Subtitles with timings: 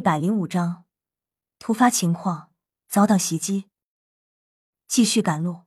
[0.00, 0.86] 一百零五章
[1.58, 2.50] 突发情况，
[2.88, 3.68] 遭到袭击。
[4.88, 5.64] 继续赶路。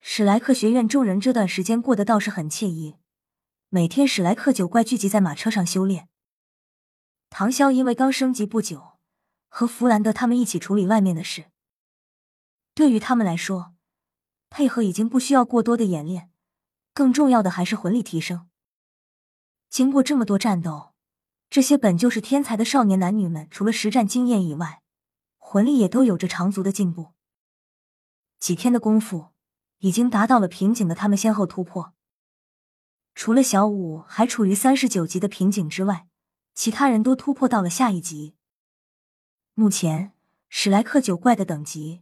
[0.00, 2.96] 史莱克学院众人这段时间过得倒是很惬意，
[3.68, 6.08] 每天史莱克九怪聚集在马车上修炼。
[7.28, 8.92] 唐潇因为刚升级不久，
[9.50, 11.50] 和弗兰德他们一起处理外面的事。
[12.72, 13.74] 对于他们来说，
[14.48, 16.30] 配合已经不需要过多的演练，
[16.94, 18.48] 更重要的还是魂力提升。
[19.68, 20.91] 经过这么多战斗，
[21.52, 24.80] 这些本就是天才的少年男女们，除了实战经验以外，
[25.36, 27.12] 魂力也都有着长足的进步。
[28.40, 29.32] 几天的功夫，
[29.80, 31.92] 已经达到了瓶颈的他们先后突破。
[33.14, 36.06] 除了小五还处于三十九级的瓶颈之外，
[36.54, 38.34] 其他人都突破到了下一级。
[39.52, 40.12] 目前
[40.48, 42.00] 史莱克九怪的等级。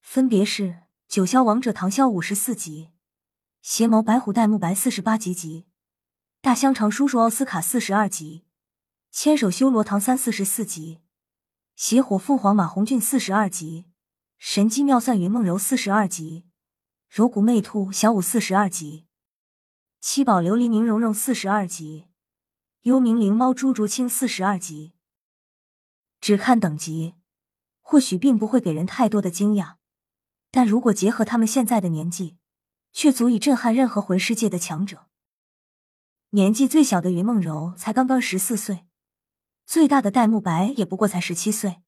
[0.00, 2.90] 分别是九霄王者唐潇五十四级，
[3.60, 5.66] 邪眸白虎戴沐白四十八级级，
[6.40, 8.44] 大香肠叔叔奥斯卡四十二级，
[9.10, 11.00] 千手修罗唐三四十四级，
[11.74, 13.86] 邪火凤凰马红俊四十二级，
[14.38, 16.46] 神机妙算云梦柔四十二级，
[17.08, 19.06] 柔骨媚兔小五四十二级，
[20.00, 22.06] 七宝琉璃宁荣荣四十二级，
[22.82, 24.92] 幽冥灵猫朱竹清四十二级。
[26.20, 27.14] 只看等级，
[27.80, 29.76] 或许并不会给人太多的惊讶。
[30.50, 32.38] 但如果结合他们现在的年纪，
[32.92, 35.06] 却足以震撼任何魂世界的强者。
[36.30, 38.87] 年纪最小的云梦柔才刚刚十四岁，
[39.68, 41.82] 最大的戴沐白也不过才十七岁，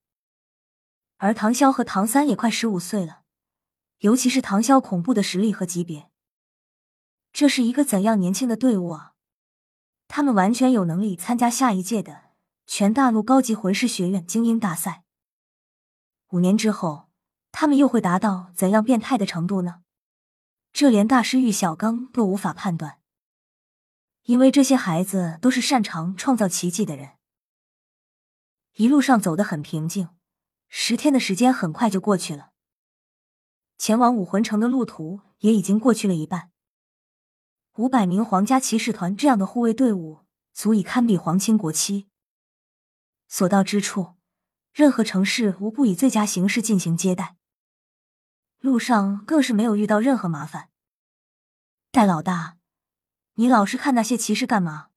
[1.16, 3.22] 而唐潇和唐三也快十五岁了。
[4.00, 6.10] 尤其是唐潇恐怖的实力和级别，
[7.32, 9.14] 这是一个怎样年轻的队伍啊！
[10.08, 12.24] 他们完全有能力参加下一届的
[12.66, 15.04] 全大陆高级魂师学院精英大赛。
[16.32, 17.08] 五年之后。
[17.52, 19.82] 他们又会达到怎样变态的程度呢？
[20.72, 23.00] 这连大师玉小刚都无法判断，
[24.22, 27.14] 因为这些孩子都是擅长创造奇迹的人。
[28.74, 30.08] 一路上走得很平静，
[30.68, 32.50] 十天的时间很快就过去了。
[33.76, 36.50] 前往武魂城的路途也已经过去了一半。
[37.76, 40.20] 五百名皇家骑士团这样的护卫队伍，
[40.53, 42.08] 足以堪比皇亲国戚。
[43.26, 44.14] 所到之处，
[44.72, 47.37] 任何城市无不以最佳形式进行接待。
[48.58, 50.69] 路上更是没有遇到任何麻烦。
[51.91, 52.58] 戴老大，
[53.34, 54.88] 你老是看那些骑士干嘛？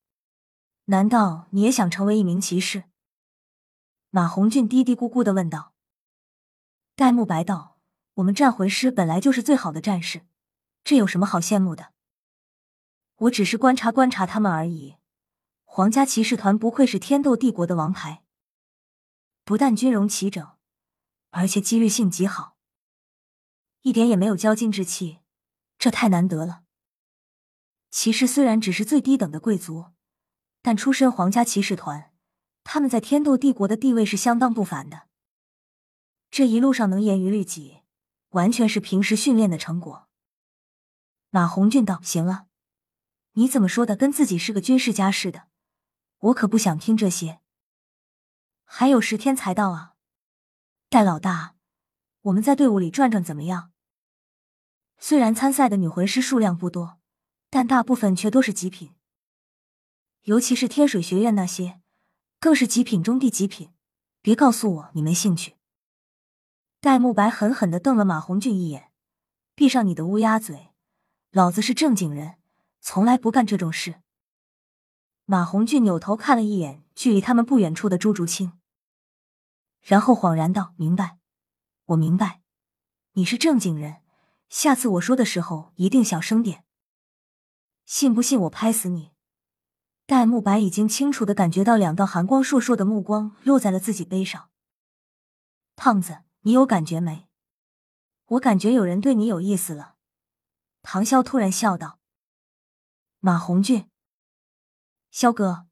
[0.85, 2.84] 难道你也想成为一名骑士？
[4.16, 5.74] 马红俊嘀嘀咕咕的问道。
[6.96, 7.79] 戴沐白道
[8.13, 10.28] ：“我们战魂师本来就是最好的战士，
[10.84, 11.94] 这有什么好羡慕的？
[13.16, 14.97] 我只是观察观察他们而已。
[15.63, 18.23] 皇家骑士团不愧是天斗帝国的王牌，
[19.44, 20.47] 不但军容齐整，
[21.31, 22.56] 而且纪律性极好。”
[23.81, 25.22] 一点也没有骄矜之气，
[25.79, 26.62] 这太难得了。
[27.90, 29.88] 骑士虽然只是最低等的贵族，
[30.62, 32.12] 但出身皇家骑士团，
[32.63, 35.07] 他们在天斗帝国的地位是相当不凡的。
[36.31, 37.81] 这一路上能严于律己，
[38.29, 40.07] 完全是平时训练的成果。
[41.29, 42.47] 马红俊道：“行了，
[43.34, 45.47] 你怎么说的，跟自己是个军事家似的？
[46.19, 47.40] 我可不想听这些。
[48.66, 49.94] 还有十天才到啊，
[50.90, 51.56] 戴老大，
[52.22, 53.72] 我们在队伍里转转怎么样？”
[54.97, 57.00] 虽然参赛的女魂师数量不多，
[57.50, 58.96] 但大部分却都是极品，
[60.22, 61.81] 尤其是天水学院那些，
[62.43, 63.69] 更是极品中第极品。
[64.21, 65.55] 别告诉我你没兴趣！
[66.81, 68.91] 戴沐白狠狠的瞪了马红俊一眼，
[69.55, 70.73] 闭上你的乌鸦嘴！
[71.31, 72.35] 老子是正经人，
[72.81, 74.01] 从来不干这种事。
[75.23, 78.59] 马红俊扭头看了一眼距离他们不远处的朱竹清，
[79.81, 81.19] 然后恍然道：“明白，
[81.85, 82.41] 我明白，
[83.13, 84.01] 你是正经人。”
[84.51, 86.65] 下次我说的时候一定小声点，
[87.85, 89.12] 信不信我拍死你？
[90.06, 94.50] 戴沐白已经清楚的感觉到两道寒光烁烁的目光落在了自己背上。
[95.75, 97.28] 胖子，你有感觉没？
[98.25, 99.96] 我感觉有人对你有意思了。
[100.81, 102.00] 唐潇突然笑道
[103.19, 103.90] ：“马红俊，
[105.09, 105.68] 肖哥，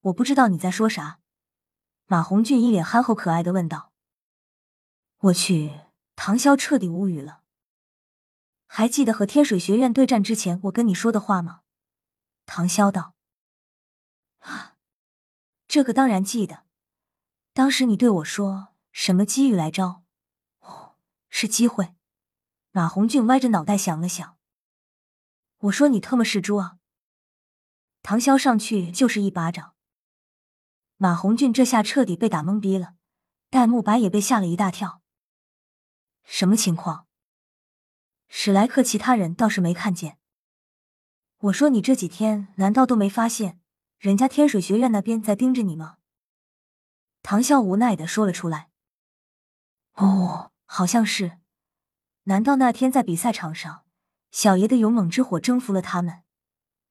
[0.00, 1.20] 我不知道你在说啥。”
[2.06, 3.92] 马红俊一脸憨厚可爱的问道。
[5.18, 5.80] 我去，
[6.16, 7.42] 唐潇彻底无语了。
[8.66, 11.62] 还记得和天水学院对战之前我跟你说的话吗？
[12.46, 13.14] 唐潇道
[14.40, 14.76] ：“啊，
[15.66, 16.64] 这个当然记得。
[17.52, 20.02] 当时你对我说什么机遇来着？
[20.60, 20.96] 哦，
[21.28, 21.94] 是机会。”
[22.72, 24.38] 马红俊歪着脑袋想了想，
[25.58, 26.78] 我说：“你特么是猪啊！”
[28.02, 29.74] 唐潇上去就是一巴掌。
[30.96, 32.94] 马红俊这下彻底被打懵逼了，
[33.50, 35.02] 戴沐白也被吓了一大跳。
[36.22, 37.06] 什么情况？
[38.28, 40.18] 史莱克其他人倒是没看见。
[41.38, 43.59] 我说你这几天难道都没发现
[44.00, 45.98] 人家天水学院那边在盯着你吗？
[47.20, 48.70] 唐啸无奈的说了出来
[49.96, 51.38] ：“哦，好像是。
[52.22, 53.84] 难道那天在比赛场上，
[54.30, 56.22] 小爷的勇猛之火征服了他们？”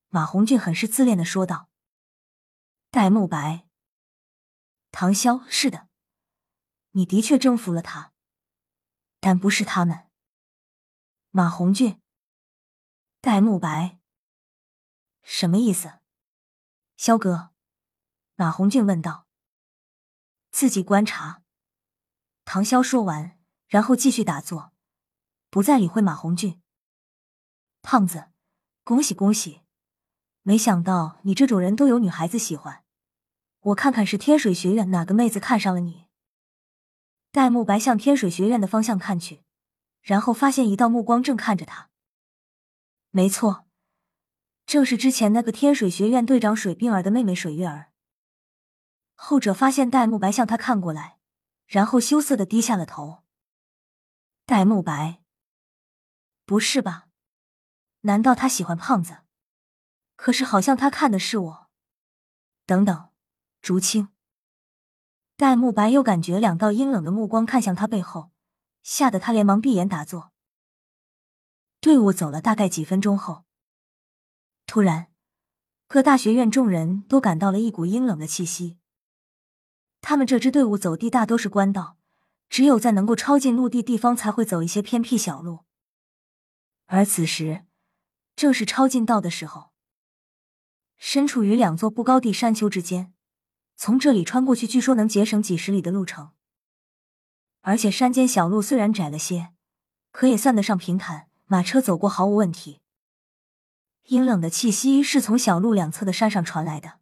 [0.09, 1.71] 马红俊很是自恋的说道。
[2.91, 3.67] 戴沐白，
[4.91, 5.87] 唐潇，是的，
[6.91, 8.13] 你的确征服了他，
[9.19, 10.07] 但不是他们。
[11.31, 11.99] 马红俊，
[13.19, 13.97] 戴沐白，
[15.23, 15.98] 什么意思？
[17.01, 17.51] 萧哥，
[18.35, 19.25] 马红俊问道。
[20.51, 21.43] 自己观察。
[22.43, 24.73] 唐潇说完，然后继续打坐，
[25.49, 26.61] 不再理会马红俊。
[27.81, 28.31] 胖子，
[28.83, 29.61] 恭喜恭喜！
[30.41, 32.83] 没想到你这种人都有女孩子喜欢。
[33.61, 36.07] 我看看是天水学院哪个妹子看上了你。
[37.31, 39.45] 戴沐白向天水学院的方向看去，
[40.01, 41.89] 然后发现一道目光正看着他。
[43.11, 43.68] 没错，
[44.69, 47.91] 正是之前那个天水学院队长水冰儿的妹妹水月儿。
[49.15, 51.17] 后者发现戴沐白向他看过来，
[51.65, 53.23] 然后羞涩的低下了头。
[54.45, 55.23] 戴沐白，
[56.45, 57.07] 不是吧？
[58.01, 59.21] 难道他喜欢胖子？
[60.15, 61.69] 可是好像他看的是我。
[62.67, 63.09] 等等，
[63.61, 64.09] 竹青。
[65.35, 68.29] 戴沐白又感觉两道阴冷的目光看向他背后，
[68.83, 70.31] 吓得他连忙闭眼打坐。
[71.79, 73.45] 队伍走了大概几分钟后，
[74.69, 75.07] 突然，
[75.87, 78.77] 各大学院众人都感到了一股阴冷的气息。
[79.99, 81.97] 他们这支队伍走地大都是官道，
[82.51, 85.61] 只有在能够抄近陆地地方才会走一些偏僻小路。
[86.85, 87.65] 而此时
[88.35, 89.71] 正是抄近道的时候，
[90.97, 93.11] 身处于两座不高地山丘之间，
[93.75, 96.29] 从这里穿过去，据说能节省几十里的路程。
[97.61, 99.49] 而且山间小路虽然窄了些，
[100.11, 102.81] 可也算得上平坦，马车走过毫无问题。
[104.09, 106.99] 阴冷的气息是从小路两侧的山上传来的。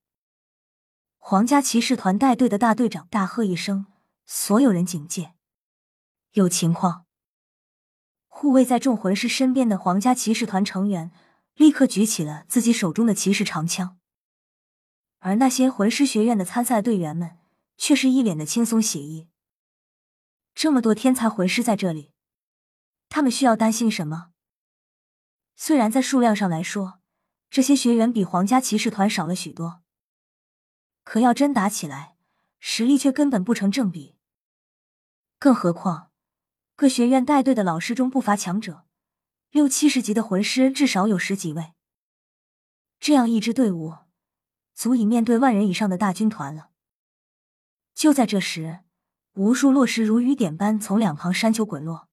[1.18, 3.86] 皇家骑士团带队的大队长大喝一声
[4.28, 5.34] ：“所有人警戒，
[6.34, 7.06] 有情况！”
[8.28, 11.12] 护卫在众魂师身边的皇家骑士团成员
[11.56, 13.98] 立刻举起了自己手中的骑士长枪，
[15.20, 17.38] 而那些魂师学院的参赛队员们
[17.78, 19.30] 却是一脸的轻松写意。
[20.54, 22.12] 这么多天才魂师在这里，
[23.08, 24.32] 他们需要担心什么？
[25.60, 27.00] 虽然在数量上来说，
[27.50, 29.82] 这些学员比皇家骑士团少了许多。
[31.04, 32.16] 可要真打起来，
[32.60, 34.16] 实力却根本不成正比。
[35.40, 36.12] 更何况，
[36.76, 38.86] 各学院带队的老师中不乏强者，
[39.50, 41.74] 六七十级的魂师至少有十几位。
[43.00, 43.96] 这样一支队伍，
[44.76, 46.70] 足以面对万人以上的大军团了。
[47.96, 48.82] 就在这时，
[49.34, 52.10] 无数落石如雨点般从两旁山丘滚落。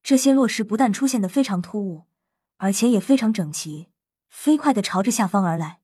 [0.00, 2.06] 这些落石不但出现的非常突兀，
[2.62, 3.88] 而且也非常整齐，
[4.28, 5.80] 飞快的朝着下方而来。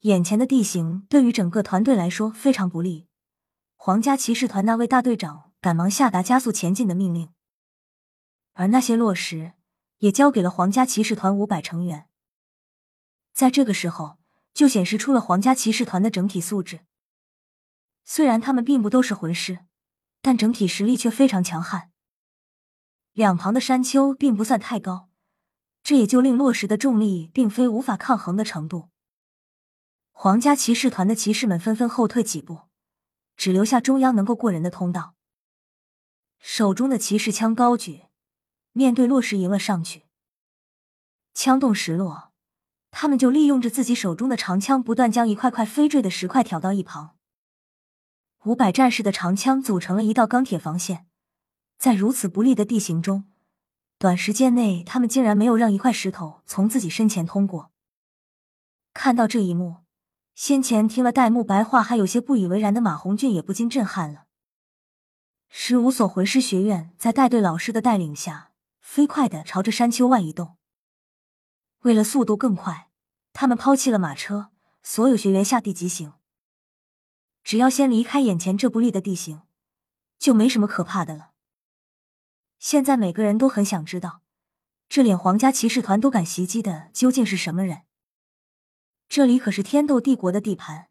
[0.00, 3.08] 眼前的地形对于整个团队来说非常不利，
[3.74, 7.32] 皇家骑士团那位大队长赶忙下达加速前进的命令，
[8.52, 9.54] 而那些落石
[9.98, 12.06] 也交给了皇家骑士团五百成员。
[13.32, 14.18] 在这个时候，
[14.52, 16.80] 就显示出了皇家骑士团的整体素质。
[18.04, 19.60] 虽然他们并不都是魂师，
[20.20, 21.90] 但整体实力却非常强悍。
[23.14, 25.08] 两旁的山丘并不算太高，
[25.86, 28.88] 这也就令落石的重力并非无法抗衡的程度。
[30.10, 32.62] 皇家骑士团的骑士们纷纷后退几步，
[33.36, 35.14] 只留下中央能够过人的通道。
[36.40, 38.06] 手中的骑士枪高举，
[38.72, 40.06] 面对落石迎了上去。
[41.32, 42.32] 枪动石落，
[42.90, 47.16] 他们就利用着自己手中的长枪，不断将一块块飞坠的石块挑到一旁。
[48.46, 51.06] 五百战士的长枪组成了一道钢铁防线，
[51.78, 53.30] 在如此不利的地形中，
[53.98, 57.72] 短时间内他们竟然没有让一块石头从自己身前通过。
[58.92, 59.78] 看到这一幕。
[60.34, 64.26] 先前听了戴沐白话还有些不以为然的马红俊也不禁震撼了。
[65.48, 70.58] 十五所魂师学院在带队老师的带领下，飞快的朝着山丘外移动。
[71.84, 72.90] 为了速度更快，
[73.32, 74.50] 他们抛弃了马车，
[74.82, 76.12] 所有学员下地急行。
[77.42, 79.40] 只要先离开眼前这不利的地形，
[80.18, 81.30] 就没什么可怕的了。
[82.58, 84.22] 现在每个人都很想知道，
[84.88, 87.82] 这连皇家骑士团都敢袭击的究竟是什么人。
[89.08, 90.88] 这里可是天斗帝国的地盘，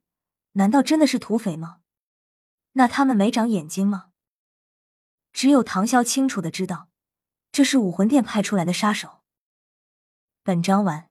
[0.54, 1.80] 难道真的是土匪吗？
[2.74, 4.12] 那他们没长眼睛吗？
[5.34, 6.90] 只有唐潇清楚的知道，
[7.52, 9.22] 这是武魂殿派出来的杀手。
[10.44, 11.10] 本章完。